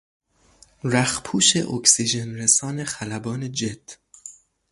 رخپوش 0.83 1.55
اکسیژنرسان 1.57 2.83
خلبان 2.83 3.41
جت 3.51 3.97